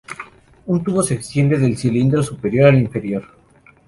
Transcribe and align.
Un 0.65 0.83
tubo 0.83 1.03
se 1.03 1.13
extiende 1.13 1.59
del 1.59 1.77
cilindro 1.77 2.23
superior 2.23 2.69
al 2.69 2.79
inferior. 2.81 3.23